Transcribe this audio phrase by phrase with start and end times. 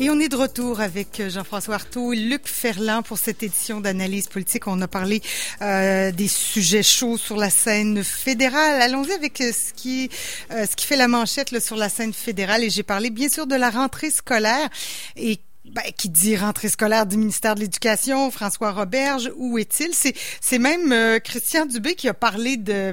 [0.00, 4.26] Et on est de retour avec Jean-François Artaud et Luc Ferland pour cette édition d'analyse
[4.26, 4.66] politique.
[4.66, 5.22] On a parlé
[5.60, 8.80] euh, des sujets chauds sur la scène fédérale.
[8.80, 10.10] Allons-y avec euh, ce qui
[10.50, 12.64] euh, ce qui fait la manchette là, sur la scène fédérale.
[12.64, 14.68] Et j'ai parlé bien sûr de la rentrée scolaire
[15.16, 19.94] et ben, qui dit rentrée scolaire du ministère de l'Éducation, François Roberge, où est-il?
[19.94, 22.92] C'est, c'est même euh, Christian Dubé qui a parlé de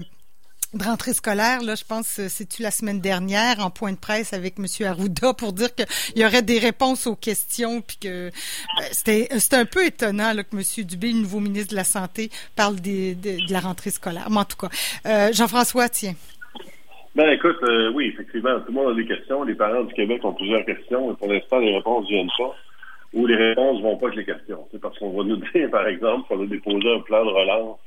[0.74, 4.34] de rentrée scolaire, là, je pense, euh, c'est-tu la semaine dernière, en point de presse
[4.34, 4.66] avec M.
[4.86, 9.56] Arruda, pour dire qu'il y aurait des réponses aux questions, puis que ben, c'était, c'était
[9.56, 10.86] un peu étonnant que M.
[10.86, 14.28] Dubé, le nouveau ministre de la Santé, parle des, de, de, la rentrée scolaire.
[14.30, 14.70] Mais en tout cas,
[15.08, 16.14] euh, Jean-François, tiens.
[17.16, 19.44] Ben écoute, euh, oui, effectivement, tout le monde a des questions.
[19.44, 22.56] Les parents du Québec ont plusieurs questions, et pour l'instant, les réponses ne viennent pas,
[23.14, 24.68] ou les réponses vont pas avec les questions.
[24.72, 27.80] C'est parce qu'on va nous dire, par exemple, qu'on a déposé un plan de relance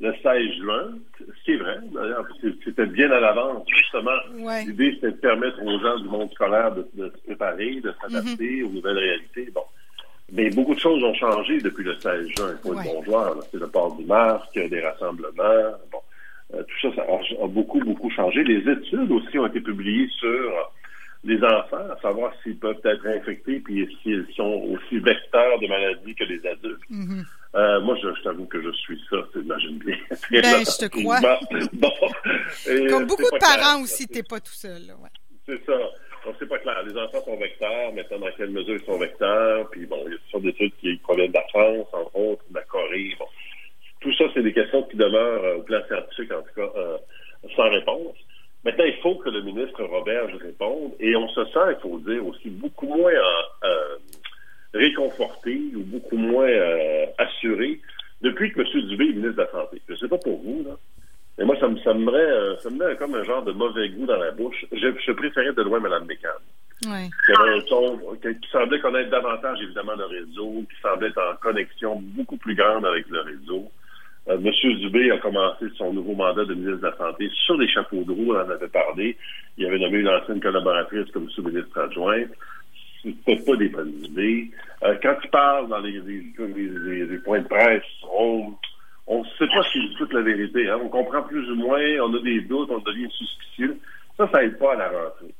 [0.00, 0.88] le 16 juin,
[1.18, 2.26] ce qui est vrai, d'ailleurs,
[2.64, 4.18] c'était bien à l'avance, justement.
[4.38, 4.64] Ouais.
[4.64, 8.50] L'idée, c'était de permettre aux gens du monde scolaire de, de se préparer, de s'adapter
[8.56, 8.66] mm -hmm.
[8.66, 9.48] aux nouvelles réalités.
[9.52, 9.64] Bon.
[10.36, 12.84] Mais beaucoup de choses ont changé depuis le 16 juin, il faut Ouais.
[12.84, 13.30] être bon joueur.
[13.50, 15.68] C'est le port du masque, des rassemblements.
[15.92, 16.02] Bon.
[16.54, 18.38] Euh, tout ça, ça a, a beaucoup, beaucoup changé.
[18.44, 20.44] Les études aussi ont été publiées sur
[21.30, 26.14] les enfants, à savoir s'ils peuvent être infectés puis s'ils sont aussi vecteurs de maladies
[26.14, 26.88] que les adultes.
[26.90, 27.24] Mhm.
[27.54, 29.96] Euh, moi, je, je t'avoue que je suis ça, t'imagines bien.
[30.30, 31.18] Ben, je te crois.
[31.72, 31.90] Bon.
[32.68, 33.80] Et, Comme euh, beaucoup de parents clair.
[33.82, 34.86] aussi, t'es pas tout seul.
[34.86, 35.08] Là, ouais.
[35.46, 35.78] C'est ça.
[36.26, 36.82] Donc, c'est pas clair.
[36.84, 37.92] Les enfants sont vecteurs.
[37.94, 39.68] Maintenant, dans quelle mesure ils sont vecteurs?
[39.70, 42.44] Puis, bon, il y a toutes sortes d'études qui proviennent de la France, entre autres,
[42.50, 43.14] de la Corée.
[43.18, 43.26] Bon.
[44.00, 46.98] Tout ça, c'est des questions qui demeurent, euh, au plan scientifique, en tout cas, euh,
[47.56, 48.16] sans réponse.
[48.64, 50.92] Maintenant, il faut que le ministre Robert réponde.
[51.00, 53.12] Et on se sent, il faut le dire, aussi beaucoup moins
[54.74, 56.48] réconforté ou beaucoup moins
[57.18, 57.80] euh, assuré
[58.22, 58.86] depuis que M.
[58.88, 59.80] Dubé est ministre de la Santé.
[59.86, 60.76] Je ne sais pas pour vous, là.
[61.38, 63.52] Mais moi, ça me, ça me, met, euh, ça me met comme un genre de
[63.52, 64.66] mauvais goût dans la bouche.
[64.72, 66.28] Je, je préférais de loin Mme Mécan.
[66.86, 67.08] Ouais.
[67.26, 71.22] Qui avait un ton qui, qui semblait connaître davantage, évidemment, le réseau, qui semblait être
[71.22, 73.70] en connexion beaucoup plus grande avec le réseau.
[74.28, 74.78] Euh, M.
[74.78, 78.12] Dubé a commencé son nouveau mandat de ministre de la Santé sur les chapeaux de
[78.12, 79.16] roue, on en avait parlé.
[79.56, 82.30] Il avait nommé une ancienne collaboratrice comme sous-ministre adjointe.
[83.02, 84.50] C'était pas des bonnes idées.
[84.82, 87.82] Euh, quand il parle dans les, les, les, les points de presse,
[88.12, 88.56] on
[89.08, 90.68] ne sait pas si toute la vérité.
[90.68, 90.78] Hein.
[90.82, 93.78] On comprend plus ou moins, on a des doutes, on devient suspicieux.
[94.16, 95.34] Ça, ça aide pas à la rentrée.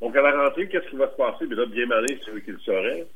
[0.00, 1.46] Donc, à la rentrée, qu'est-ce qui va se passer?
[1.46, 3.06] Bien là, bien malin, c'est eux qui le sauraient.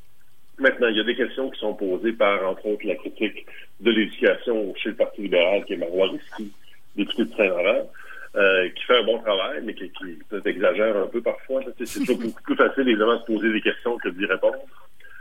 [0.59, 3.47] Maintenant, il y a des questions qui sont posées par, entre autres, la critique
[3.81, 6.53] de l'éducation chez le Parti libéral, qui est Marois Risky,
[6.97, 7.91] député de Saint-Laurent,
[8.35, 11.61] euh, qui fait un bon travail, mais qui, qui peut-être exagère un peu parfois.
[11.79, 14.57] C'est toujours beaucoup plus facile, évidemment, de se poser des questions que d'y répondre.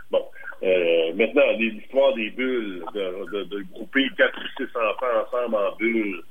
[0.09, 0.23] Bon.
[0.63, 5.75] Euh, maintenant, l'histoire des bulles, de, de, de, grouper quatre ou six enfants ensemble en
[5.75, 6.21] bulles,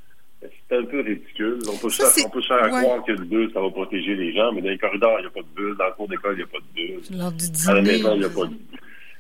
[0.41, 1.59] c'est un peu ridicule.
[1.69, 2.83] On peut, Ça, se, on peut faire ouais.
[2.83, 5.29] croire que le bulle, ça va protéger les gens, mais dans les corridors, il n'y
[5.29, 5.77] a pas de bulles.
[5.77, 7.19] Dans le cours d'école, il n'y a pas de bulles.
[7.19, 8.55] Lors du À la maison, il n'y a pas de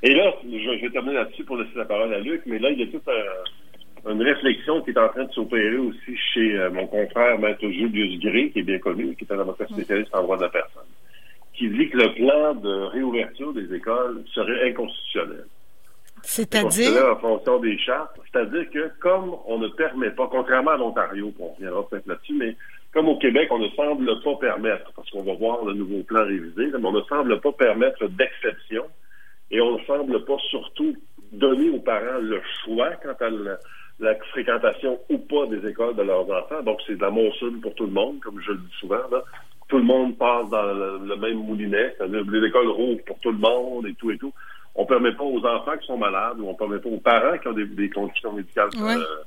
[0.02, 2.70] Et là, je, je vais terminer là-dessus pour laisser la parole à Luc, mais là,
[2.70, 3.59] il y a toute un,
[4.08, 8.20] une réflexion qui est en train de s'opérer aussi chez euh, mon confrère, Maître Julius
[8.20, 10.84] Gray, qui est bien connu, qui est un avocat spécialiste en droit de la personne
[11.60, 15.44] qui dit que le plan de réouverture des écoles serait inconstitutionnel.
[16.22, 17.06] C'est-à-dire?
[17.12, 18.18] En fonction des chartes.
[18.32, 22.56] C'est-à-dire que comme on ne permet pas, contrairement à l'Ontario, on reviendra peut-être là-dessus, mais
[22.94, 26.24] comme au Québec, on ne semble pas permettre, parce qu'on va voir le nouveau plan
[26.24, 28.84] révisé, mais on ne semble pas permettre d'exception
[29.50, 30.96] et on ne semble pas surtout
[31.30, 33.58] donner aux parents le choix quant à la,
[34.00, 36.62] la fréquentation ou pas des écoles de leurs enfants.
[36.62, 39.02] Donc, c'est de la monsune pour tout le monde, comme je le dis souvent.
[39.10, 39.22] Là
[39.70, 43.38] tout le monde passe dans le, le même moulinet, les écoles rouvrent pour tout le
[43.38, 44.32] monde et tout et tout.
[44.74, 47.48] On permet pas aux enfants qui sont malades ou on permet pas aux parents qui
[47.48, 48.96] ont des, des conditions médicales ouais.
[48.96, 49.22] euh,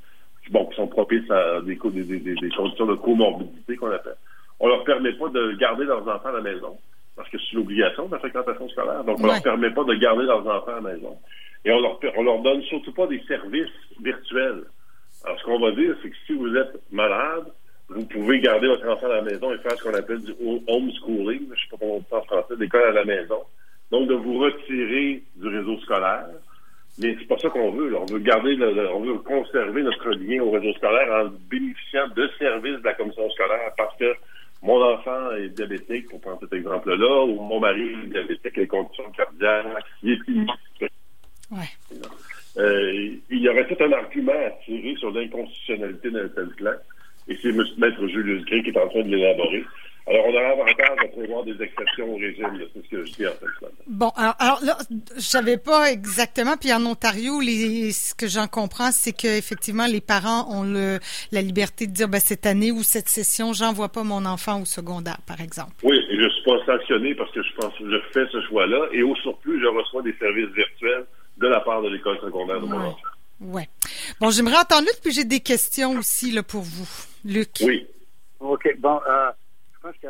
[0.52, 4.18] bon, qui sont propices à des, des, des, des conditions de comorbidité qu'on appelle.
[4.60, 6.78] On leur permet pas de garder leurs enfants à la maison
[7.16, 9.04] parce que c'est l'obligation de la fréquentation scolaire.
[9.06, 9.34] Donc, on ouais.
[9.34, 11.18] leur permet pas de garder leurs enfants à la maison.
[11.66, 14.64] Et on leur, on leur donne surtout pas des services virtuels.
[15.24, 17.46] Alors, ce qu'on va dire, c'est que si vous êtes malade,
[17.90, 20.34] vous pouvez garder votre enfant à la maison et faire ce qu'on appelle du
[20.68, 23.40] homeschooling, je ne sais pas comment on dit en français, l'école à la maison.
[23.92, 26.28] Donc, de vous retirer du réseau scolaire.
[27.00, 27.90] Mais c'est pas ça qu'on veut.
[27.90, 28.00] Là.
[28.02, 32.30] On veut garder, le, on veut conserver notre lien au réseau scolaire en bénéficiant de
[32.38, 34.14] services de la commission scolaire parce que
[34.62, 39.12] mon enfant est diabétique, pour prendre cet exemple-là, ou mon mari est diabétique, les conditions
[39.12, 39.66] cardiaques,
[40.04, 40.93] il est.
[41.54, 42.00] Ouais.
[42.58, 46.74] Euh, il y aurait tout un argument à tirer sur l'inconstitutionnalité d'un tel plan.
[47.28, 47.64] Et c'est M.
[47.78, 49.64] Maître Julius Gray qui est en train de l'élaborer.
[50.06, 52.60] Alors, on aura avantage à prévoir des exceptions au régime.
[52.74, 53.68] C'est ce que je dis en fait.
[53.88, 54.78] Bon, alors, alors là,
[55.16, 56.58] je savais pas exactement.
[56.60, 61.00] Puis en Ontario, les, ce que j'en comprends, c'est que effectivement, les parents ont le,
[61.32, 64.66] la liberté de dire, ben, cette année ou cette session, j'envoie pas mon enfant au
[64.66, 65.72] secondaire, par exemple.
[65.84, 68.42] Oui, et je ne suis pas sanctionné parce que je pense que je fais ce
[68.50, 68.90] choix-là.
[68.92, 71.06] Et au surplus, je reçois des services virtuels
[71.44, 72.98] de la part de l'école secondaire de mon enfant.
[73.42, 73.68] Ouais.
[74.20, 76.88] Bon, j'aimerais entendre Luc, puis j'ai des questions aussi là, pour vous.
[77.26, 77.50] Luc.
[77.62, 77.86] Oui.
[78.40, 78.76] OK.
[78.80, 79.32] Bon, euh,
[79.74, 80.08] je pense que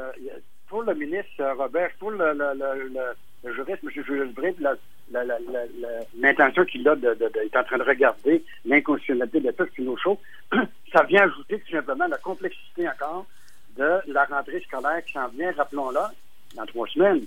[0.67, 3.89] pour le ministre Robert, pour le, le, le, le juriste, M.
[4.05, 4.57] Jules Britt,
[6.19, 10.17] l'intention qu'il a de, de, est en train de regarder l'inconstitutionnalité de toutes nos choses,
[10.93, 13.25] ça vient ajouter tout simplement la complexité encore
[13.75, 15.99] de la rentrée scolaire qui s'en vient, rappelons-le,
[16.55, 17.25] dans trois semaines.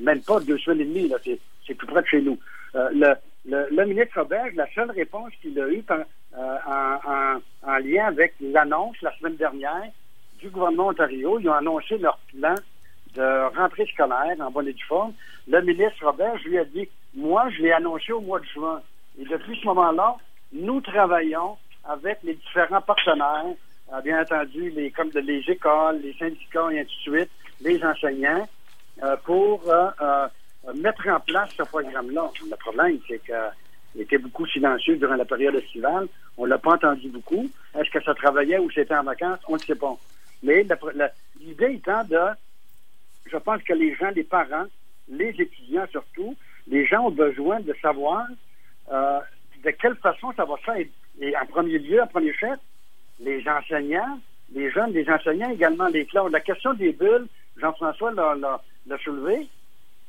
[0.00, 2.38] Même pas deux semaines et demie, là, c'est plus près de chez nous.
[2.74, 3.14] Euh, le,
[3.48, 8.34] le, le, ministre Robert, la seule réponse qu'il a eue euh, en, en, lien avec
[8.40, 9.90] l'annonce la semaine dernière
[10.38, 12.54] du gouvernement Ontario, ils ont annoncé leur plan
[13.14, 15.14] de rentrée scolaire en bonne et due forme.
[15.48, 18.82] Le ministre Robert, lui ai dit, moi, je l'ai annoncé au mois de juin.
[19.18, 20.16] Et depuis ce moment-là,
[20.52, 23.54] nous travaillons avec les différents partenaires,
[23.92, 27.30] euh, bien entendu, les, comme les écoles, les syndicats et ainsi de suite,
[27.62, 28.46] les enseignants,
[29.24, 30.28] pour euh,
[30.74, 32.30] mettre en place ce programme-là.
[32.50, 36.08] Le problème, c'est qu'il était beaucoup silencieux durant la période estivale.
[36.36, 37.48] On l'a pas entendu beaucoup.
[37.78, 39.38] Est-ce que ça travaillait ou c'était en vacances?
[39.48, 39.96] On ne sait pas.
[40.42, 40.66] Mais
[41.40, 42.18] l'idée étant de,
[43.30, 44.66] je pense que les gens, les parents,
[45.08, 48.26] les étudiants surtout, les gens ont besoin de savoir
[48.92, 49.20] euh,
[49.64, 50.86] de quelle façon ça va se faire.
[51.20, 52.58] Et en premier lieu, en premier chef,
[53.20, 54.20] les enseignants,
[54.52, 56.30] les jeunes, les enseignants également, les classes.
[56.30, 57.26] La question des bulles,
[57.56, 58.60] Jean-François l'a
[58.98, 59.46] soulevé,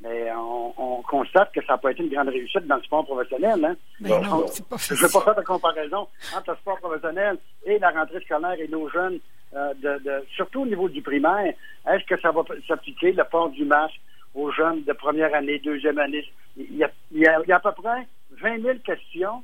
[0.01, 3.63] mais on, constate que ça n'a pas été une grande réussite dans le sport professionnel.
[3.63, 3.75] Hein?
[4.01, 8.59] je ne veux pas faire de comparaison entre le sport professionnel et la rentrée scolaire
[8.59, 9.19] et nos jeunes,
[9.55, 11.53] euh, de, surtout au niveau du primaire.
[11.87, 13.99] Est-ce que ça va s'appliquer, le port du masque
[14.35, 16.25] aux jeunes de première année, deuxième année?
[16.57, 18.05] Il y a, il y a, il y a à peu près
[18.41, 19.43] 20 000 questions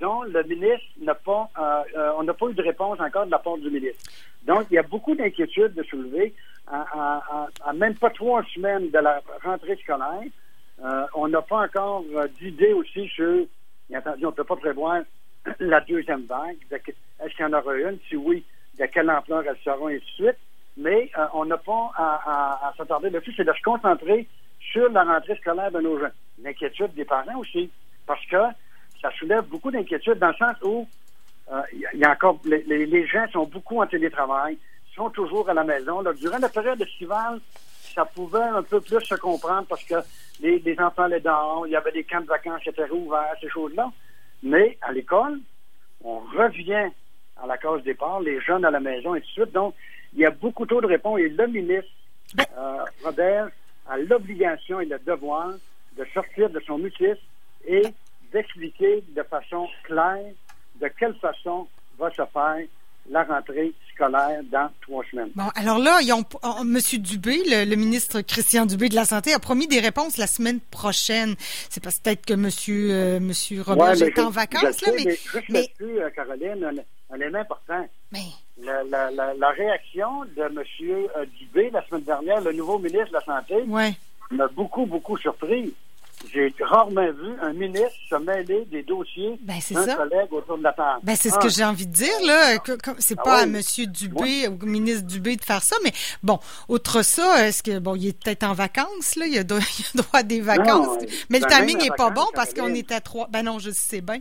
[0.00, 3.30] dont le ministre n'a pas, euh, euh, on n'a pas eu de réponse encore de
[3.30, 4.10] la part du ministre.
[4.46, 6.34] Donc, il y a beaucoup d'inquiétudes de soulever.
[6.66, 10.22] À, même pas trois semaines de la rentrée scolaire,
[10.82, 12.04] euh, on n'a pas encore
[12.40, 13.46] d'idée aussi sur,
[13.88, 15.02] bien entendu, on ne peut pas prévoir
[15.60, 16.56] la deuxième vague.
[16.70, 17.98] Est-ce qu'il y en aura une?
[18.08, 18.44] Si oui,
[18.78, 20.38] de quelle ampleur elle sera, et ainsi de suite.
[20.76, 24.26] Mais on n'a pas à, à s'attarder dessus, c'est de se concentrer
[24.58, 26.12] sur la rentrée scolaire de nos jeunes.
[26.42, 27.70] L'inquiétude des parents aussi,
[28.06, 28.36] parce que
[29.00, 30.88] ça soulève beaucoup d'inquiétudes dans le sens où
[31.52, 31.60] euh,
[31.92, 34.56] il y a encore les, gens sont beaucoup en télétravail,
[34.94, 36.02] sont toujours à la maison.
[36.18, 37.40] durant la période estivale,
[37.94, 39.94] ça pouvait un peu plus se comprendre parce que
[40.40, 43.48] les, enfants allaient dehors, il y avait des camps de vacances qui étaient rouverts, ces
[43.48, 43.90] choses-là.
[44.42, 45.40] Mais à l'école,
[46.02, 46.90] on revient
[47.42, 49.52] à la case départ, les jeunes à la maison et tout de suite.
[49.52, 49.74] Donc,
[50.12, 51.90] il y a beaucoup trop de réponses et le ministre
[52.56, 53.48] euh, Robert
[53.88, 55.50] a l'obligation et le devoir
[55.96, 57.20] de sortir de son mutisme
[57.66, 57.82] et
[58.32, 60.32] d'expliquer de façon claire
[60.80, 61.68] de quelle façon
[61.98, 62.66] va se faire
[63.08, 65.30] la rentrée scolaire dans trois semaines.
[65.34, 66.78] Bon, alors là, ils ont, oh, M.
[66.98, 71.34] Dubé, le, ministre Christian Dubé de la Santé, a promis des réponses la semaine prochaine.
[71.70, 72.48] C'est peut-être que M.
[72.68, 75.04] Euh, monsieur Robert est en vacances, là, mais...
[75.48, 77.86] mais, juste euh, Caroline, un, élément important.
[78.12, 78.24] Mais...
[78.62, 80.62] La, la, la, réaction de M.
[80.82, 83.54] Euh, Dubé la semaine dernière, le nouveau ministre de la Santé,
[84.30, 85.74] m'a beaucoup, beaucoup surpris
[86.32, 90.72] j'ai rarement vu un ministre se mêler des dossiers ben, d'un collègue autour de la
[90.72, 91.00] table.
[91.02, 92.56] Ben, c'est ce que j'ai envie de dire, là.
[92.98, 93.60] C'est ah pas à M.
[93.88, 95.92] Dubé, au ministre Dubé de faire ça, mais
[96.22, 96.38] bon,
[96.68, 99.60] outre ça, est-ce que, bon, il est peut-être en vacances, là, il a, droit,
[100.12, 103.28] a des vacances, mais le timing n'est pas bon parce qu'on est à trois.
[103.30, 104.18] Ben non, je sais bien,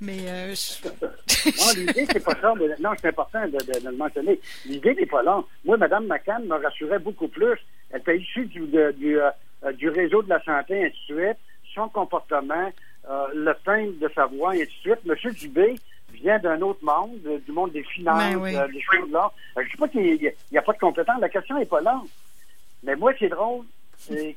[0.00, 0.18] mais...
[0.26, 0.54] Euh,
[1.46, 4.40] non, l'idée, c'est pas ça, mais non, c'est important de, le mentionner.
[4.66, 5.42] L'idée n'est pas là.
[5.64, 7.58] Moi, Mme McCann me rassurait beaucoup plus.
[7.90, 8.60] Elle était issue du,
[8.96, 9.30] du euh,
[9.64, 11.38] euh, du réseau de la santé, ainsi de suite,
[11.78, 12.72] son comportement,
[13.08, 15.06] euh, le timbre de sa voix, et ainsi de suite.
[15.06, 15.76] Monsieur Dubé
[16.12, 19.30] vient d'un autre monde, du monde des finances, ben euh, des choses-là.
[19.56, 22.00] Je ne dis pas qu'il n'y a, pas de compétence, la question n'est pas là.
[22.82, 23.64] Mais moi, c'est drôle.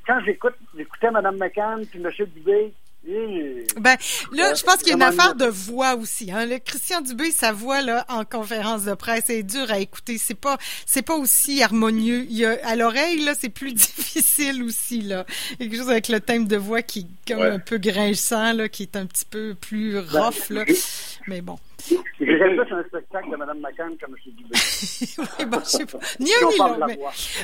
[0.05, 2.11] quand j'écoute, j'écoutais Mme McCann puis M.
[2.27, 3.97] Dubé, ben,
[4.31, 6.31] là, je pense qu'il y a une affaire de voix aussi.
[6.31, 6.45] Hein.
[6.45, 10.17] Le Christian Dubé, sa voix là en conférence de presse est dure à écouter.
[10.19, 12.25] C'est pas, c'est pas aussi harmonieux.
[12.29, 15.25] Il y a, à l'oreille là, c'est plus difficile aussi là.
[15.59, 17.77] Il y a quelque chose avec le thème de voix qui est comme un peu
[17.77, 20.63] grinçant là, qui est un petit peu plus ben, rough là.
[21.27, 21.57] Mais bon.
[21.87, 24.49] J'irais plus un spectacle de Mme McCann comme je Dubé.
[25.39, 25.99] oui, bon, je sais pas.
[26.19, 26.85] Ni un ni l'autre.
[26.87, 26.99] Mais,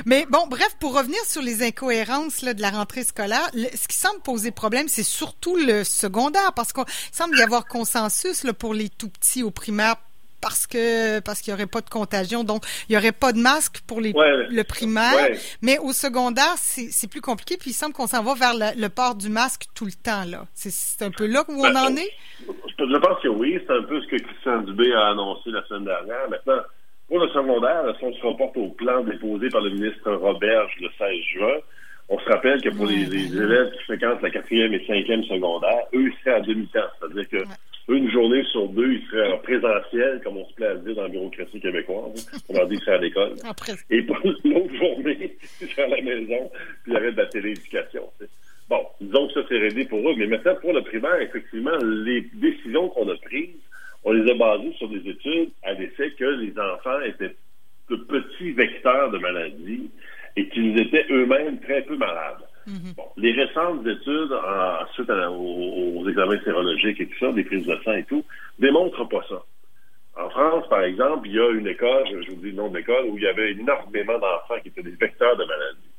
[0.05, 3.97] mais, bon, bref, pour revenir sur les incohérences là, de la rentrée scolaire, ce qui
[3.97, 8.73] semble poser problème, c'est surtout le secondaire, parce qu'il semble y avoir consensus là, pour
[8.73, 9.95] les tout petits au primaire
[10.41, 13.39] parce que parce qu'il y aurait pas de contagion, donc il y aurait pas de
[13.39, 15.29] masque pour les le primaire,
[15.61, 17.57] mais au secondaire c'est plus compliqué.
[17.57, 20.45] Puis il semble qu'on s'en va vers le, port du masque tout le temps là.
[20.53, 22.11] C'est un peu là où on ben, en est?
[22.79, 25.85] Je pense que oui, c'est un peu ce que Christian Dubé a annoncé la semaine
[25.85, 26.29] dernière.
[26.29, 26.61] Maintenant,
[27.07, 30.89] Pour le secondaire, si on se reporte au plan déposé par le ministre Roberge le
[30.97, 31.57] 16 juin,
[32.09, 36.11] on se rappelle que pour les, élèves qui fréquentent la quatrième et cinquième secondaire, eux,
[36.23, 36.79] seraient à demi-temps.
[36.99, 37.37] C'est-à-dire que
[37.89, 41.03] une journée sur deux, ils seraient en présentiel, comme on se plaît à dire dans
[41.03, 42.29] la bureaucratie québécoise.
[42.49, 43.35] On leur dit qu'ils seraient à l'école.
[43.89, 46.51] Et pour l'autre journée, ils seraient à la maison,
[46.83, 48.03] puis ils arrêtent de la télééducation.
[48.69, 50.15] Bon, disons que ça, c'est réglé pour eux.
[50.17, 53.55] Mais maintenant, pour le primaire, effectivement, les décisions qu'on a prises,
[54.03, 57.35] on les a basées sur des études à l'effet que les enfants étaient
[57.89, 59.89] de petits vecteurs de maladie
[60.35, 62.46] et qu'ils étaient eux-mêmes très peu malades.
[62.67, 62.93] Mhm.
[62.97, 64.35] bon, les récentes études,
[64.93, 68.23] suite aux, examens sérologiques et tout ça, des prises de sang et tout,
[68.59, 69.41] démontrent pas ça.
[70.19, 72.77] En France, par exemple, il y a une école, je vous dis le nom de
[72.77, 75.91] l'école, où il y avait énormément d'enfants qui étaient des vecteurs de maladie.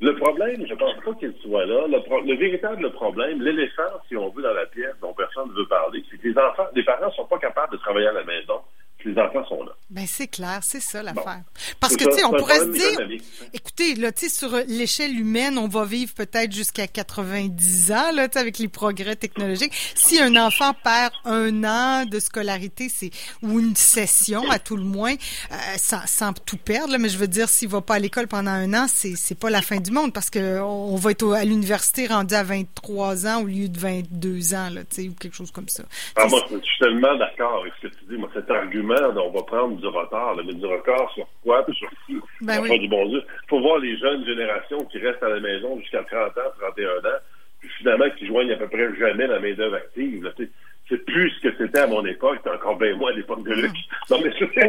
[0.00, 1.86] Le problème, je pense pas qu'il soit là.
[1.86, 6.04] Le, véritable problème, l'éléphant, si on veut, dans la pièce dont personne ne veut parler,
[6.10, 8.60] c'est que les enfants, les parents sont pas capables de travailler à la maison
[9.04, 9.71] les enfants sont là.
[10.02, 11.42] Ben c'est clair, c'est ça l'affaire.
[11.78, 13.20] Parce que, tu sais, on pourrait se dire,
[13.54, 18.26] écoutez, là, tu sais, sur l'échelle humaine, on va vivre peut-être jusqu'à 90 ans, là,
[18.26, 19.72] tu sais, avec les progrès technologiques.
[19.94, 23.10] Si un enfant perd un an de scolarité, c'est
[23.42, 27.28] ou une session, à tout le moins, euh, sans, tout perdre, là, mais je veux
[27.28, 29.92] dire, s'il va pas à l'école pendant un an, c'est c'est pas la fin du
[29.92, 33.78] monde parce que on va être à l'université rendu à 23 ans au lieu de
[33.78, 35.84] 22 ans, là, tu sais, ou quelque chose comme ça.
[36.16, 38.16] Ah, moi, je suis tellement d'accord avec ce que tu dis.
[38.16, 40.36] Moi, cet argument on va prendre du retard.
[40.36, 41.64] mais du retard sur quoi?
[41.72, 42.16] Sur qui?
[42.40, 43.22] Ben du bon Dieu.
[43.44, 46.88] Il faut voir les jeunes générations qui restent à la maison jusqu'à 30 ans, 31
[46.98, 47.18] ans,
[47.60, 50.32] puis finalement qui joignent à peu près jamais la main-d'œuvre active.
[50.88, 53.52] c'est plus ce que c'était à mon époque, c'était encore bien moins à l'époque de
[53.52, 53.72] Luc.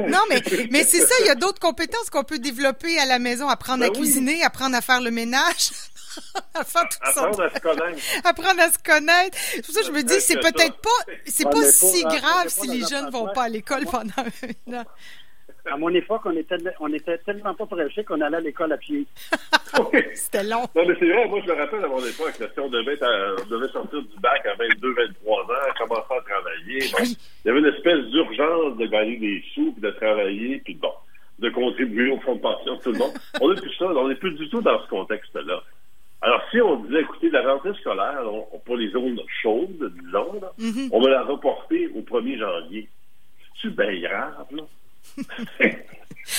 [0.10, 3.20] Non, mais, mais, c'est ça, il y a d'autres compétences qu'on peut développer à la
[3.20, 5.72] maison, apprendre ben à cuisiner, apprendre à faire le ménage.
[6.53, 8.00] apprendre à se connaître.
[8.24, 9.38] Apprendre à se connaître.
[9.38, 12.67] C'est pour ça que je me dis, c'est peut-être pas, c'est pas si grave si
[12.67, 14.86] les jeunes vont pas à l'école pendant un an.
[15.65, 18.77] À mon époque, on était, on était tellement pas prêchés qu'on allait à l'école à
[18.77, 19.05] pied.
[20.13, 20.67] C'était long.
[20.75, 23.46] Non, mais c'est vrai, moi, je me rappelle à mon époque, si on devait, on
[23.50, 25.48] devait sortir du bac à 22, 23 ans,
[25.79, 26.79] commencer à travailler.
[27.00, 30.91] il y avait une espèce d'urgence de gagner des sous, puis de travailler, puis bon,
[31.39, 33.13] de contribuer au fonds de pension, tout le monde.
[33.39, 35.63] On n'est plus ça, on n'est plus du tout dans ce contexte-là.
[36.24, 38.22] Alors, si on disait, écoutez, la rentrée scolaire,
[38.63, 40.89] pour les zones chaudes, disons, mhm.
[40.94, 42.88] on va la reporter au 1er janvier.
[43.62, 44.63] C'est bien grave, là.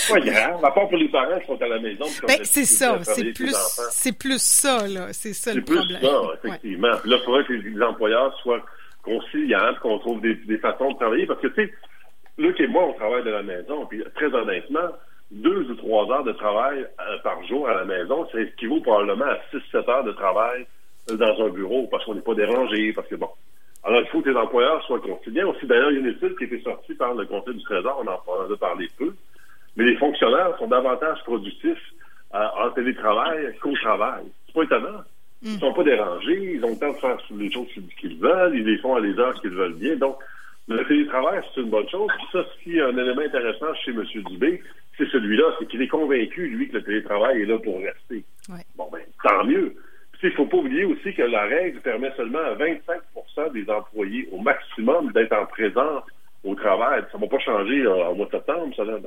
[0.08, 2.06] pas grave, à part pour les parents qui sont à la maison.
[2.26, 3.54] Ben, c'est ça, c'est plus,
[3.90, 5.12] c'est plus ça, là.
[5.12, 5.86] C'est ça le problème.
[5.90, 6.96] C'est plus ça, effectivement.
[7.02, 8.64] Puis là, il faudrait que les employeurs soient
[9.02, 11.26] conciliants, qu'on trouve des, des, façons de travailler.
[11.26, 11.74] Parce que, tu sais,
[12.38, 13.84] Luc et moi, on travaille de la maison.
[13.84, 14.88] Puis, très honnêtement,
[15.34, 19.24] deux ou trois heures de travail euh, par jour à la maison, ça équivaut probablement
[19.24, 20.64] à six, sept heures de travail
[21.10, 23.28] euh, dans un bureau parce qu'on n'est pas dérangé, parce que bon.
[23.82, 25.50] Alors, il faut que les employeurs soient conciliants.
[25.50, 27.62] Aussi, d'ailleurs, il y a une étude qui a été sortie par le Conseil du
[27.64, 29.12] Trésor, on en, a parlé peu,
[29.76, 31.92] mais les fonctionnaires sont davantage productifs
[32.34, 34.24] euh, en télétravail qu'au travail.
[34.46, 35.02] C'est pas étonnant.
[35.42, 35.60] Ils ne mm.
[35.60, 37.68] sont pas dérangés, ils ont le temps de faire les choses
[38.00, 39.96] qu'ils veulent, ils les font à les heures qu'ils veulent bien.
[39.96, 40.16] Donc,
[40.68, 42.08] le télétravail, c'est une bonne chose.
[42.16, 44.02] Puis ça, ce qui est un élément intéressant chez M.
[44.30, 44.62] Dubé,
[44.96, 48.24] c'est celui-là, c'est qu'il est convaincu, lui, que le télétravail est là pour rester.
[48.76, 49.74] Bon, ben, tant mieux.
[50.22, 54.26] Il ne faut pas oublier aussi que la règle permet seulement à 25% des employés
[54.32, 56.02] au maximum d'être en présence
[56.44, 57.04] au travail.
[57.12, 58.84] Ça ne va pas changer en au mois de septembre, ça.
[58.84, 58.98] Là,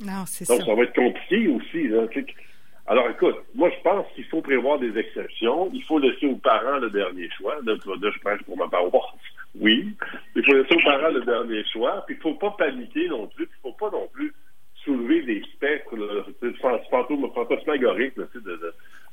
[0.00, 0.56] Non, c'est ça.
[0.56, 1.86] Donc, ça va être compliqué aussi.
[1.86, 2.08] Là.
[2.88, 5.70] Alors, écoute, moi, je pense qu'il faut prévoir des exceptions.
[5.72, 7.54] Il faut laisser aux parents le dernier choix.
[7.64, 9.04] Là, je pense pour ma paroisse.
[9.60, 9.94] Oui.
[10.34, 12.02] Il faut laisser aux parents le dernier choix.
[12.06, 13.44] Puis, il ne faut pas paniquer non plus.
[13.44, 14.32] Il ne faut pas non plus
[14.86, 15.94] soulever des spectres,
[16.90, 18.14] fantômes fantasmagoriques.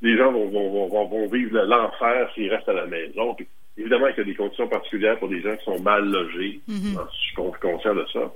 [0.01, 3.33] les gens vont, vont, vont, vont vivre l'enfer s'ils restent à la maison.
[3.33, 6.61] Puis, évidemment qu'il y a des conditions particulières pour des gens qui sont mal logés.
[6.69, 6.97] Mm-hmm.
[7.11, 8.31] Je suis conscient de ça.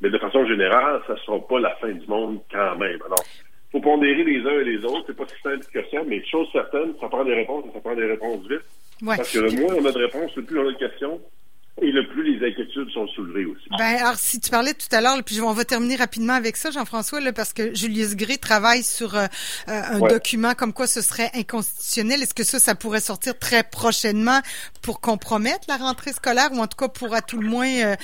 [0.00, 2.98] Mais de façon générale, ça ne sera pas la fin du monde quand même.
[3.04, 3.24] Alors,
[3.72, 5.04] faut pondérer les uns et les autres.
[5.06, 7.80] C'est pas si simple que ça, mais chose certaine, ça prend des réponses et ça
[7.80, 8.62] prend des réponses vite.
[9.04, 11.20] Parce que le moins on a de réponses, le plus on a de questions.
[11.82, 13.68] Et le plus les inquiétudes sont soulevées aussi.
[13.78, 16.70] Ben, alors, si tu parlais tout à l'heure, puis on va terminer rapidement avec ça,
[16.70, 19.26] Jean-François, là, parce que Julius Gray travaille sur euh,
[19.68, 22.22] euh, un document comme quoi ce serait inconstitutionnel.
[22.22, 24.40] Est-ce que ça, ça pourrait sortir très prochainement
[24.82, 27.94] pour compromettre la rentrée scolaire ou en tout cas pour à tout le moins euh,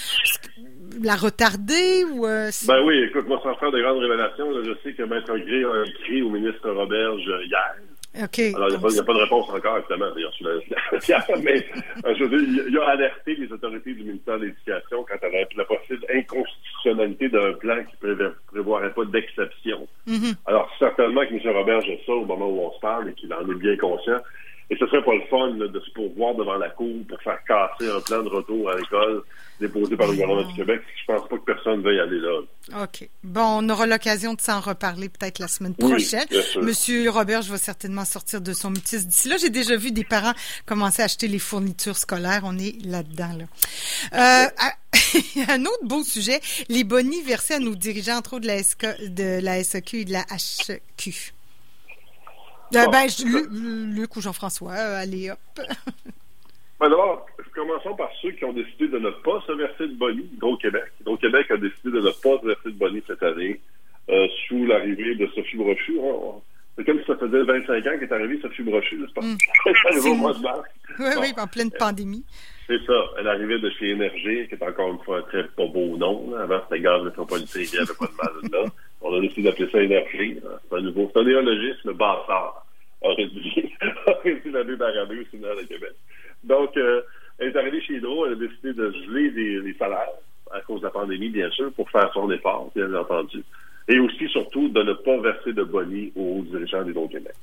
[1.03, 5.03] la retarder ou Ben oui, écoute, moi sans faire de grandes révélations, je sais que
[5.05, 7.77] Maître Gray a écrit au ministre Roberge hier
[8.15, 8.55] Okay.
[8.55, 11.65] Alors, il n'y a, pas de réponse encore, évidemment, d'ailleurs, sur la, mais
[12.05, 15.57] euh, je veux dire, il a alerté les autorités du ministère de l'Éducation quant à
[15.57, 19.89] la, possible inconstitutionnalité d'un plan qui ne prévoirait pas d'exception.
[20.07, 20.35] Mm-hmm.
[20.45, 21.57] Alors, certainement que M.
[21.57, 24.19] Robert ça au moment où on se parle et qu'il en est bien conscient.
[24.71, 27.91] Et ce serait pas le fun de se pourvoir devant la cour pour faire casser
[27.91, 29.23] un plan de retour à l'école
[29.61, 30.81] déposé par le gouvernement du Québec.
[31.01, 32.41] Je pense pas que personne veuille aller là.
[32.83, 33.09] OK.
[33.23, 36.27] Bon, on aura l'occasion de s'en reparler peut-être la semaine prochaine.
[36.63, 39.37] Monsieur Robert, je vais certainement sortir de son mutisme d'ici là.
[39.37, 40.33] J'ai déjà vu des parents
[40.67, 42.43] commencer à acheter les fournitures scolaires.
[42.45, 43.37] On est là-dedans.
[43.39, 43.45] Là.
[44.15, 44.49] Euh,
[45.49, 48.87] un autre beau sujet, les bonnies versés à nos dirigeants, entre autres de la, SQ,
[49.09, 51.35] de la SEQ et de la HQ.
[52.75, 53.07] Euh, ben,
[53.95, 55.39] Luc, ou Jean-François, euh, allez hop.
[56.81, 60.85] D'abord, commençons par ceux qui ont décidé de ne pas se verser de bonnie, Hydro-Québec.
[61.01, 63.61] Hydro-Québec a décidé de ne pas se verser de bonnie cette année
[64.09, 65.99] euh, sous l'arrivée de Sophie Brochu.
[66.77, 69.21] C'est comme si ça faisait 25 ans qu'est arrivée Sophie Brochu, n'est-ce pas?
[69.21, 70.09] Mm.
[70.11, 70.69] au mois de mars.
[70.99, 72.25] Oui, oui, en pleine pandémie.
[72.67, 72.95] C'est ça.
[73.19, 76.35] Elle arrivait de chez Énergie, qui est encore une fois un très pas beau nom.
[76.37, 78.71] Avant, c'était Gaz métropolitain, il n'y avait pas de mal là.
[79.03, 80.39] On a décidé d'appeler ça Énergie.
[80.69, 81.11] C'est un nouveau.
[81.13, 82.67] C'est un néologisme bâtard.
[83.03, 83.41] Aurait dû,
[84.07, 85.93] aurait dû l'année d'Arabie au Sénat de Québec.
[86.45, 87.03] Donc, euh,
[87.39, 89.31] elle est arrivée chez Hydro, elle a décidé de geler
[89.63, 90.07] les, salaires
[90.53, 93.43] à cause de la pandémie, bien sûr, pour faire son effort, bien entendu.
[93.89, 97.35] Et aussi, surtout, de ne pas verser de bonnie aux dirigeants d'Hydro-Québec.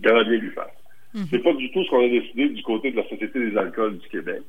[0.00, 0.70] Grand bien lui faire.
[1.12, 1.26] Mhm.
[1.30, 3.98] C'est pas du tout ce qu'on a décidé du côté de la Société des alcools
[3.98, 4.42] du Québec.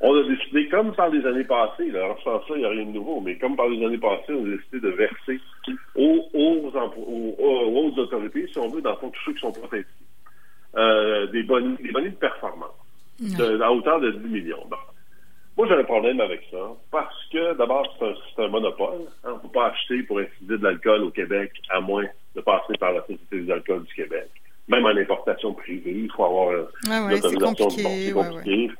[0.00, 2.68] On a décidé, comme par les années passées, là, en sens ça, il n'y a
[2.68, 5.40] rien de nouveau, mais comme par les années passées, on a décidé de verser
[5.96, 9.86] aux, aux, autorités, si on veut, dans le fond, tous ceux qui sont protégés,
[10.76, 12.70] euh, des bonnies, des bonnies de performance
[13.20, 14.64] de, à hauteur de 10 millions.
[15.56, 19.00] Moi, j'ai un problème avec ça parce que, d'abord, c'est un, monopole.
[19.24, 19.30] Hein.
[19.32, 22.74] On ne peut pas acheter pour ainsi de l'alcool au Québec à moins de passer
[22.78, 24.28] par la Société des alcools du Québec.
[24.68, 28.70] Même en importation privée, il faut avoir une autorisation c'est compliqué.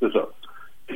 [0.00, 0.28] C'est ça.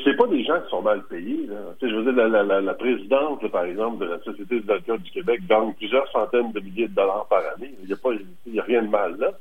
[0.04, 1.46] C'est pas des gens qui sont mal payés.
[1.46, 1.74] Là.
[1.80, 5.10] je veux dire, la, la, la présidente, par exemple, de la Société des alcools du
[5.10, 7.74] Québec gagne plusieurs centaines de milliers de dollars par année.
[7.82, 8.10] Il n'y a, pas,
[8.46, 9.32] il y a rien de mal là.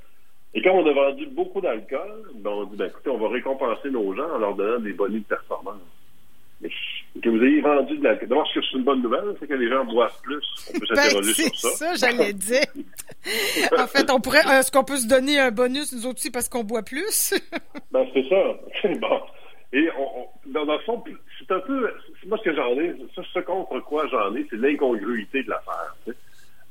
[0.54, 3.90] Et comme on a vendu beaucoup d'alcool, ben on dit, ben, écoutez, on va récompenser
[3.90, 5.80] nos gens en leur donnant des bonus de performance.
[6.60, 6.70] Mais
[7.22, 8.28] que vous ayez vendu de l'alcool.
[8.28, 10.44] D'abord, ce que c'est une bonne nouvelle, c'est que les gens boivent plus.
[10.70, 11.96] On peut s'interroger ben, sur ça.
[11.96, 12.66] ça, j'allais dire.
[13.78, 16.64] en fait, on pourrait, est-ce qu'on peut se donner un bonus, nous aussi, parce qu'on
[16.64, 17.34] boit plus?
[17.92, 18.90] ben, c'est ça.
[19.00, 19.22] bon.
[19.74, 21.02] Et on, dans, le fond,
[21.40, 21.90] c'est un peu,
[22.28, 25.96] moi ce que j'en ai, ça, ce contre quoi j'en ai, c'est l'incongruité de l'affaire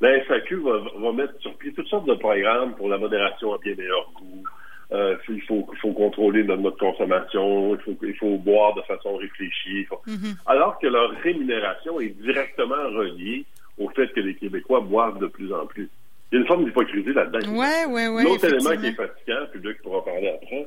[0.00, 3.58] la FAQ va, va, mettre sur pied toutes sortes de programmes pour la modération à
[3.58, 4.44] bien meilleur goût.
[4.92, 9.16] Euh, il, faut, il faut contrôler notre, consommation, il faut, il faut boire de façon
[9.16, 9.86] réfléchie.
[10.06, 10.36] Mm-hmm.
[10.46, 13.44] Alors que leur rémunération est directement reliée
[13.78, 15.88] au fait que les Québécois boivent de plus en plus.
[16.32, 17.52] Il y a une forme d'hypocrisie là-dedans.
[17.52, 20.66] Ouais, ouais, ouais, L'autre élément qui est fatigant, puis Luc pourra parler après,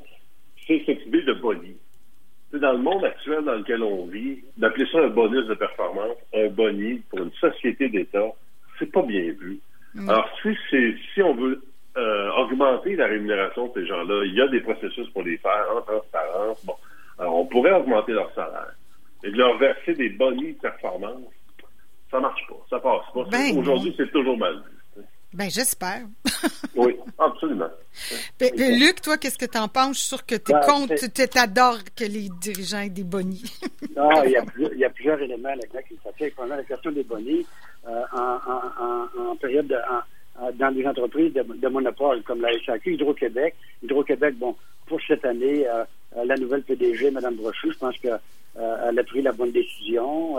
[0.68, 1.76] c'est cette idée de boni.
[2.54, 6.50] Dans le monde actuel dans lequel on vit, d'appeler ça un bonus de performance, un
[6.50, 8.28] boni pour une société d'État,
[8.78, 9.60] c'est pas bien vu.
[9.96, 10.10] Mm.
[10.10, 10.56] Alors, si,
[11.14, 11.64] si on veut
[11.98, 15.66] euh, augmenter la rémunération de ces gens-là, il y a des processus pour les faire
[15.76, 16.66] en transparence.
[16.66, 16.76] Bon,
[17.20, 18.74] alors on pourrait augmenter leur salaire
[19.24, 21.22] et de leur verser des bonnies de performance.
[22.10, 23.24] Ça marche pas, ça passe pas.
[23.32, 24.78] Ben Aujourd'hui, c'est toujours mal vu.
[25.34, 26.02] Ben, j'espère.
[26.76, 27.70] oui, absolument.
[28.40, 29.96] Ben, ben, Luc, toi, qu'est-ce que tu en penses?
[29.96, 33.44] Je suis sûr que tu ben, tu adores que les dirigeants aient des bonnies?
[33.96, 36.36] non, il y, y a plusieurs éléments là-dedans qui s'appliquent.
[36.36, 37.46] Pendant la question des bonnies,
[37.86, 39.76] euh, en, en, période de,
[40.54, 43.56] dans des entreprises de, monopole comme la SAQ, Hydro-Québec.
[43.84, 45.84] Hydro-Québec, bon, pour cette année, euh,
[46.16, 48.20] euh, la nouvelle PDG, Mme Brochu, je pense qu'elle
[48.56, 50.38] a pris la bonne décision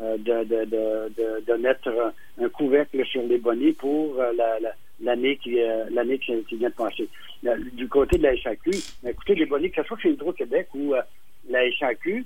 [0.00, 4.16] de, de, de, de, mettre un couvercle sur les bonnets pour
[5.00, 5.58] l'année qui,
[5.90, 7.08] l'année qui, vient de passer.
[7.72, 8.70] Du côté de la SAQ,
[9.06, 10.94] écoutez, les bonnets, que ce soit chez Hydro-Québec ou
[11.48, 12.24] la SAQ,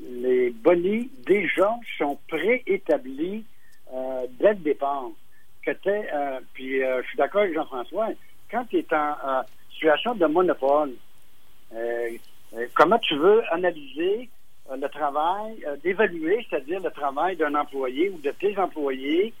[0.00, 3.44] les bonnets déjà sont préétablis
[3.92, 5.10] euh, dès le départ.
[5.68, 8.08] Euh, puis euh, je suis d'accord avec Jean-François,
[8.50, 10.92] quand tu es en situation de monopole,
[12.74, 14.28] comment tu veux analyser
[14.76, 19.32] le travail, d'évaluer, c'est-à-dire le travail d'un employé ou de tes employés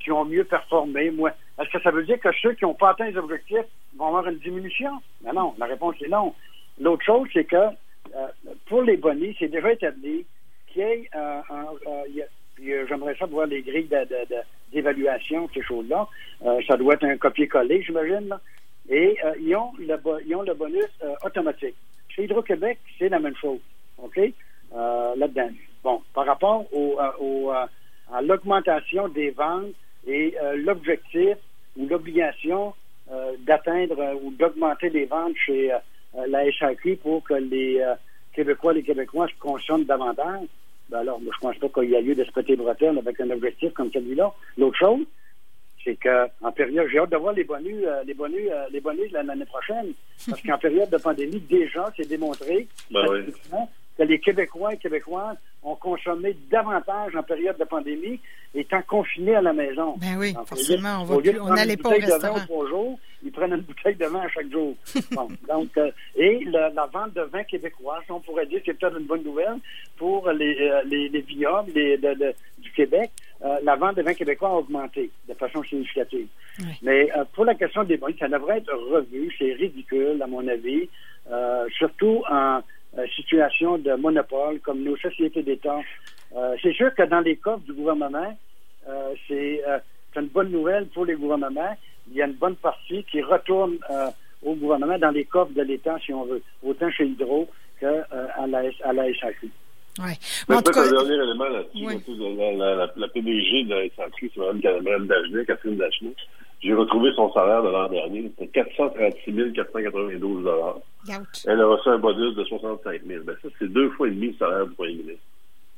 [0.00, 1.10] qui ont mieux performé.
[1.10, 4.08] Moi, est-ce que ça veut dire que ceux qui n'ont pas atteint les objectifs vont
[4.08, 4.90] avoir une diminution?
[5.22, 6.34] Ben non, la réponse est non.
[6.80, 8.26] L'autre chose, c'est que euh,
[8.66, 10.26] pour les bonnies, c'est déjà établi
[10.68, 11.40] qu'il y ait euh,
[11.86, 13.88] euh, j'aimerais ça voir les grilles
[14.72, 16.06] d'évaluation, ces choses-là.
[16.66, 18.34] ça doit être un copier-coller, j'imagine.
[18.88, 19.96] Et ils, ont le,
[20.26, 20.90] ils ont le bonus
[21.24, 21.74] automatique.
[22.08, 23.58] Chez Hydro-Québec, c'est la même chose.
[24.82, 25.18] OK?
[25.18, 25.50] Là-dedans.
[25.84, 29.72] Bon, par rapport au, au à l'augmentation des ventes
[30.06, 31.36] et l'objectif
[31.76, 32.74] ou l'obligation
[33.40, 35.72] d'atteindre ou d'augmenter les ventes chez
[36.14, 37.94] euh, la SAQ pour que les euh,
[38.34, 40.46] Québécois, les Québécois se consomment davantage.
[40.90, 43.18] Ben alors, je ne pense pas qu'il y a lieu de se péter bretelles avec
[43.20, 44.32] un objectif comme celui-là.
[44.58, 45.06] L'autre chose,
[45.82, 49.10] c'est qu'en période, j'ai hâte de voir les bonus, euh, les bonus, euh, les bonus
[49.12, 49.92] l'année prochaine,
[50.28, 53.20] parce qu'en période de pandémie, déjà, c'est démontré Ben oui.
[53.98, 58.18] Que les Québécois et Québécoises ont consommé davantage en période de pandémie,
[58.54, 59.94] étant confinés à la maison.
[59.98, 62.18] Ben oui, Donc, forcément, on au de on prendre n'allait une pas au bouteille de
[62.20, 64.74] vin trois jours, ils prennent une bouteille de vin à chaque jour.
[65.12, 68.98] Bon, donc, euh, et la vente de vin québécois, si on pourrait dire, c'est peut-être
[68.98, 69.56] une bonne nouvelle
[69.96, 73.10] pour les, euh, les, les vignobles les- de- de- du Québec.
[73.44, 76.26] Euh, la vente de vin québécois a augmenté de façon significative.
[76.60, 76.66] Oui.
[76.82, 79.32] Mais euh, pour la question des bonus, ça devrait être revu.
[79.38, 80.88] C'est ridicule, à mon avis,
[81.76, 82.60] surtout en
[83.14, 85.80] situation de monopole comme nos sociétés d'État.
[86.36, 88.36] Euh, c'est sûr que dans les coffres du gouvernement,
[88.88, 89.78] euh, c'est euh,
[90.16, 91.76] une bonne nouvelle pour les gouvernements.
[92.10, 94.08] Il y a une bonne partie qui retourne euh,
[94.42, 97.48] au gouvernement dans les coffres de l'État, si on veut, autant chez Hydro
[97.80, 98.02] que euh,
[98.34, 99.50] à, la, à la SAQ.
[99.98, 100.16] Ouais.
[100.48, 101.86] Mais en tout Peut-être cas, un dernier élément là-dessus.
[101.86, 102.02] Oui.
[102.08, 106.16] La, la, la, la PDG de la SAQ, c'est Mme, Mme Dagenet, Catherine Dagenet.
[106.62, 108.30] J'ai retrouvé son salaire de l'an dernier.
[108.38, 113.24] C'était 436 492 ouch, Elle a reçu un bonus de 65 000.
[113.24, 115.22] Ben, ça, c'est deux fois et demi le salaire du premier ministre.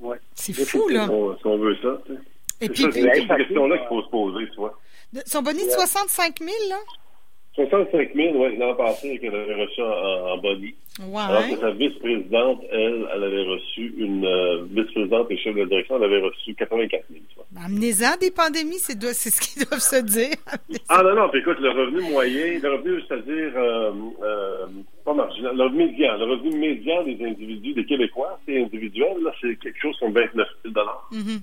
[0.00, 0.16] Ouais.
[0.34, 1.04] c'est fou, là.
[1.04, 1.98] est-ce qu'on veut ça?
[2.06, 2.18] tu sais?
[2.60, 4.78] Et C'est puis, c'est la ces SAQ, questions-là euh, qu'il faut se poser, tu vois.
[5.12, 6.76] de- son bonus de 65 000, là?
[7.54, 10.38] 65 000, oui, l'an passé, qu'elle avait reçu en, en, en
[11.00, 11.50] Alors Ouais.
[11.54, 16.04] que sa vice-présidente, elle, elle avait reçu une euh, vice-présidente et chef de direction, elle
[16.04, 17.20] avait reçu 84 000.
[17.28, 17.44] tu vois.
[17.50, 18.94] Ben, Amenez-en des pandémies, c'est
[19.30, 20.36] ce qu'ils doivent se dire.
[20.88, 24.66] Ah non, non, puis écoute, le revenu moyen, le revenu, c'est-à-dire, euh, euh,
[25.04, 29.32] pas marginal, le revenu médian, le revenu médian des individus, des Québécois, c'est individuel, là,
[29.40, 30.74] c'est quelque chose comme 29 000
[31.10, 31.40] Mhm.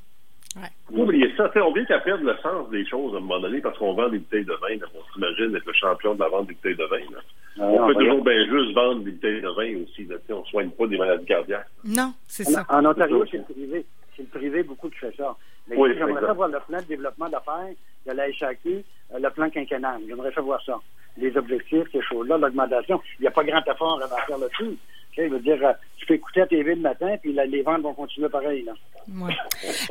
[0.93, 3.61] Faut oublier ça, on vient qu'à perdre le sens des choses à un moment donné
[3.61, 4.85] parce qu'on vend des bouteilles de vin, là.
[4.95, 6.97] on s'imagine être le champion de la vente des bouteilles de vin.
[7.11, 7.19] là.
[7.57, 10.33] On non, peut toujours bien juste vendre des bouteilles de vin aussi, là, tu sais,
[10.33, 11.67] on soigne pas des maladies cardiaques.
[11.83, 12.65] Non, c'est ça.
[12.69, 13.85] En, en Ontario, C'est le privé.
[14.15, 15.35] C'est le privé beaucoup qui fait ça.
[15.67, 17.73] Mais Oui, j'aimerais savoir le plan de développement d'affaires
[18.05, 18.83] de la SAQ,
[19.13, 20.01] euh, le plan quinquennal.
[20.07, 20.79] J'aimerais savoir ça.
[21.17, 23.01] Les objectifs, ces choses-là, l'augmentation.
[23.19, 24.77] Il n'y a pas grand effort à faire là-dessus.
[25.17, 27.81] Je veux dire, euh, tu peux écouter la TV le matin, puis la- les ventes
[27.81, 28.63] vont continuer pareil.
[28.63, 28.73] Là.
[29.13, 29.33] Ouais.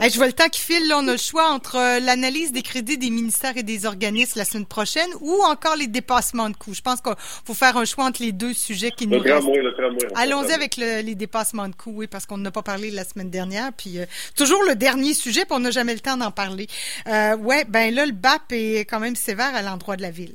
[0.01, 0.89] Hey, je vois le temps qui file.
[0.89, 4.39] Là, on a le choix entre euh, l'analyse des crédits des ministères et des organismes
[4.39, 6.75] la semaine prochaine ou encore les dépassements de coûts.
[6.75, 9.47] Je pense qu'il faut faire un choix entre les deux sujets qui nous Le restent.
[9.47, 9.99] tramway.
[10.13, 13.05] on Allons-y avec le- les dépassements de coûts, oui, parce qu'on n'a pas parlé la
[13.05, 13.73] semaine dernière.
[13.77, 14.07] Puis euh,
[14.37, 16.67] toujours le dernier sujet, puis on n'a jamais le temps d'en parler.
[17.09, 20.35] Euh, ouais, ben là, le BAP est quand même sévère à l'endroit de la ville.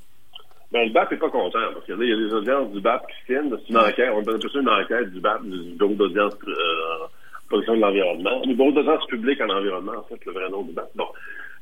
[0.75, 2.81] Ben, le BAP n'est pas content, parce que là, il y a des audiences du
[2.81, 3.49] BAP qui tiennent.
[3.63, 6.51] C'est une enquête, on appelle ça une enquête du BAP, du bureau d'audience euh,
[7.05, 8.41] en protection de l'environnement.
[8.45, 10.89] Le bureau d'audience publique en environnement, en fait, le vrai nom du BAP.
[10.95, 11.07] Bon.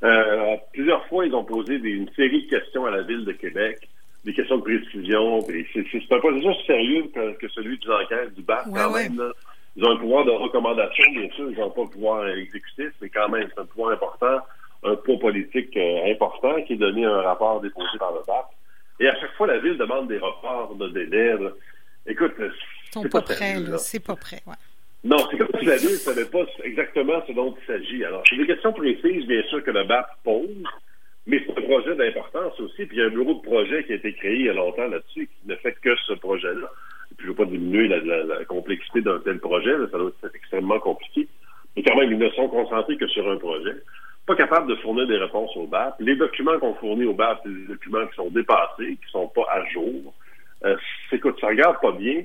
[0.03, 3.33] Euh, plusieurs fois, ils ont posé des- une série de questions à la Ville de
[3.33, 3.87] Québec,
[4.25, 5.41] des questions de précision.
[5.41, 9.09] C'est un processus sérieux que, que celui des enquêtes du BAP, Ouais, quand ouais.
[9.09, 9.17] même.
[9.19, 9.31] là.
[9.75, 13.09] Ils ont un pouvoir de recommandation, bien sûr, ils n'ont pas le pouvoir exécutif, mais
[13.09, 14.39] quand même, c'est un pouvoir important,
[14.83, 18.45] un poids politique euh, important qui est donné à un rapport déposé par le BAP.
[18.99, 21.33] Et à chaque fois, la Ville demande des reports de délai.
[21.37, 21.49] là.
[22.07, 22.49] Écoute, euh,
[22.87, 23.77] Ils sont c'est pas pas prêts, là.
[23.77, 24.53] C'est pas prêt, ouais.
[25.03, 28.05] non, c'est comme si la Ville ne savait pas exactement ce dont il s'agit.
[28.05, 30.63] Alors, c'est des questions précises, bien sûr, que le BAP pose,
[31.25, 32.85] mais c'est un projet d'importance aussi.
[32.85, 34.53] Puis il y a un bureau de projet qui a été créé il y a
[34.53, 36.69] longtemps là-dessus, qui ne fait que ce projet-là.
[37.11, 39.87] Et puis je ne veux pas diminuer la, la- la complexité d'un tel projet, là,
[39.91, 41.27] ça doit être extrêmement compliqué.
[41.75, 43.73] Mais quand même, ils ne sont concentrés que sur un projet.
[44.25, 45.95] Pas capables de fournir des réponses au BAP.
[45.99, 49.45] Les documents qu'on fournit au BAP, c'est des documents qui sont dépassés, qui sont pas
[49.51, 50.13] à jour.
[50.63, 50.77] Euh,
[51.09, 52.23] c'est écoute, ça regarde pas bien.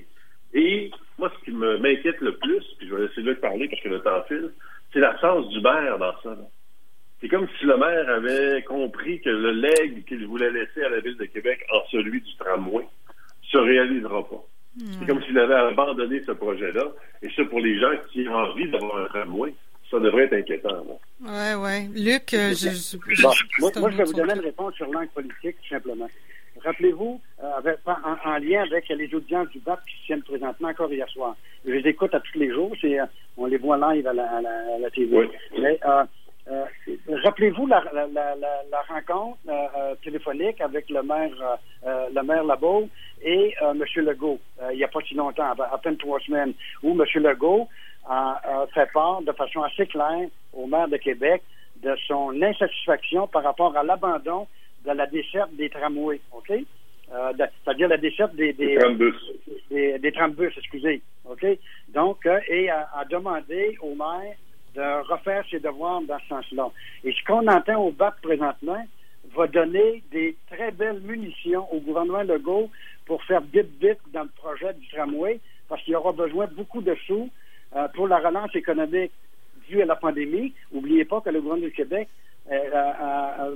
[0.54, 3.88] Et moi, ce qui m'inquiète le plus, puis je vais laisser Luc parler parce que
[3.88, 4.50] le temps file,
[4.92, 6.36] c'est l'absence du maire dans ça.
[7.20, 11.00] C'est comme si le maire avait compris que le legs qu'il voulait laisser à la
[11.00, 12.86] Ville de Québec en celui du tramway
[13.42, 14.44] se réalisera pas.
[14.78, 16.84] C'est comme s'il avait abandonné ce projet-là.
[17.22, 19.52] Et ça, pour les gens qui ont envie d'avoir un tramway,
[19.90, 20.68] ça devrait être inquiétant.
[20.70, 20.82] là.
[21.20, 21.88] Ouais, ouais.
[21.94, 25.08] Luc, euh, je, je- Bon, je- moi, je vais vous donner une réponse sur l'angle
[25.08, 26.08] politique, tout simplement.
[26.64, 30.92] Rappelez-vous, euh, en, en lien avec les audiences du BAP qui se tiennent présentement encore
[30.92, 31.36] hier soir.
[31.64, 34.24] Je les écoute à tous les jours, c'est, euh, on les voit live à la,
[34.30, 35.16] à la, à la TV.
[35.16, 35.28] Oui.
[35.60, 36.04] Mais euh,
[36.50, 36.64] euh,
[37.22, 39.38] rappelez-vous la, la, la, la- la rencontre
[40.02, 41.30] téléphonique avec le maire,
[41.86, 42.88] le maire Labeau
[43.22, 43.84] et euh, M.
[44.04, 47.04] Legault, euh, il n'y a pas si longtemps, à à peine trois semaines, où M.
[47.22, 47.68] Legault
[48.08, 51.42] a, a fait part de façon assez claire au maire de Québec
[51.82, 54.46] de son insatisfaction par rapport à l'abandon
[54.84, 56.50] de la desserte des tramways, OK?
[56.50, 59.14] Euh, de- C'est-à-dire la desserte des, des, C'est 32.
[59.70, 61.02] des, des trambus, excusez.
[61.28, 61.46] OK?
[61.88, 64.34] Donc, euh, et a, a demandé au maire
[64.74, 66.70] de refaire ses devoirs dans ce sens-là.
[67.04, 68.84] Et ce qu'on entend au BAP présentement
[69.34, 72.70] va donner des très belles munitions au gouvernement Legault
[73.06, 76.82] pour faire vite-vite dans le projet du tramway, parce qu'il y aura besoin de beaucoup
[76.82, 77.30] de sous
[77.94, 79.12] pour la relance économique
[79.68, 80.54] due à la pandémie.
[80.72, 82.08] N'oubliez pas que le gouvernement du Québec
[82.50, 83.48] a,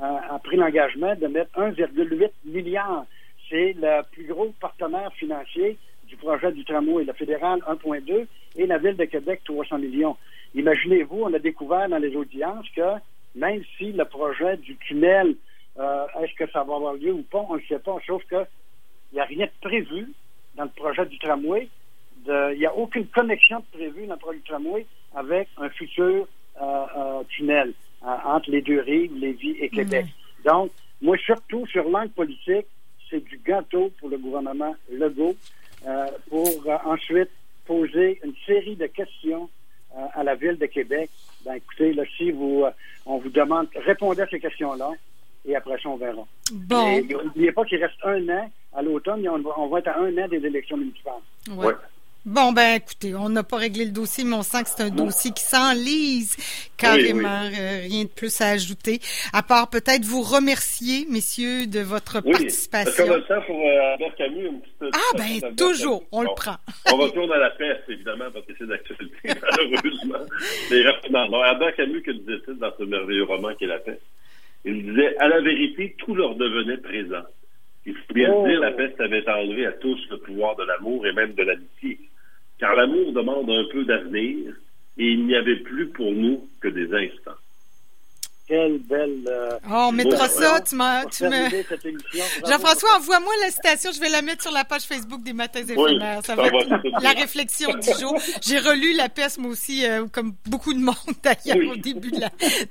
[0.00, 3.04] a, pris l'engagement de mettre 1,8 milliard.
[3.50, 7.04] C'est le plus gros partenaire financier du projet du tramway.
[7.04, 10.16] Le fédéral, 1,2 et la Ville de Québec, 300 millions.
[10.54, 12.98] Imaginez-vous, on a découvert dans les audiences que
[13.34, 15.34] même si le projet du tunnel,
[15.78, 18.44] euh, est-ce que ça va avoir lieu ou pas, on ne sait pas, sauf que
[19.12, 20.12] il n'y a rien de prévu
[20.56, 21.68] dans le projet du tramway.
[22.26, 26.26] Il n'y a aucune connexion de prévue dans le projet du tramway avec un futur
[26.60, 30.06] euh, euh, tunnel entre les deux rives, Lévis et Québec.
[30.44, 32.66] Donc, moi, surtout sur l'angle politique,
[33.08, 35.36] c'est du gâteau pour le gouvernement Legault
[36.28, 36.48] pour
[36.84, 37.30] ensuite
[37.66, 39.48] poser une série de questions
[40.14, 41.10] à la ville de Québec.
[41.44, 42.64] Ben, écoutez, là, si vous,
[43.06, 44.90] on vous demande, répondez à ces questions-là
[45.46, 46.26] et après ça, on verra.
[46.52, 47.00] Bon.
[47.00, 50.28] N'oubliez pas qu'il reste un an à l'automne, on, on va être à un an
[50.28, 51.22] des élections municipales.
[51.50, 51.72] Ouais.
[52.26, 54.88] Bon, ben écoutez, on n'a pas réglé le dossier, mais on sent que c'est un
[54.88, 56.38] dossier qui s'enlise
[56.78, 57.50] carrément.
[57.52, 58.98] Euh, rien de plus à ajouter.
[59.34, 62.32] À part peut-être vous remercier, messieurs, de votre oui.
[62.32, 63.12] participation.
[63.12, 64.46] A le temps pour euh, Albert Camus?
[64.46, 66.56] Une petite, ah, ben toujours, on le prend.
[66.90, 70.24] on retourne à la peste, évidemment, parce que c'est d'actualité, malheureusement.
[70.70, 71.24] Mais rapidement.
[71.24, 74.00] Alors, Albert Camus, que disait-il dans ce merveilleux roman qui est La peste?
[74.64, 77.24] Il disait, à la vérité, tout leur devenait présent.
[77.84, 78.48] Il faut bien oh.
[78.48, 81.98] dire, la peste avait enlevé à tous le pouvoir de l'amour et même de l'amitié
[82.58, 84.54] car l'amour demande un peu d'avenir
[84.96, 87.38] et il n'y avait plus pour nous que des instants.
[88.46, 89.24] Quelle belle.
[89.26, 90.60] Euh, oh, on mettra ça.
[90.60, 91.02] Tu m'as.
[92.46, 93.90] Jean-François, envoie-moi la citation.
[93.90, 96.20] Je vais la mettre sur la page Facebook des Matins éphémères.
[96.24, 98.14] ça va être la réflexion du jour.
[98.42, 102.12] J'ai relu La peste, moi aussi, euh, comme beaucoup de monde d'ailleurs, au début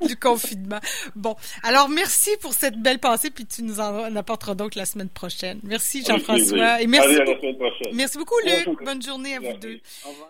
[0.02, 0.80] du confinement.
[1.16, 1.36] Bon.
[1.64, 5.60] Alors, merci pour cette belle pensée, puis tu nous en apporteras donc la semaine prochaine.
[5.64, 6.82] Merci, Jean-François.
[6.82, 7.94] Et merci, Allez, à la semaine prochaine.
[7.96, 8.84] merci beaucoup, Luc.
[8.86, 9.80] Bonne journée à vous deux.
[10.06, 10.30] Au revoir.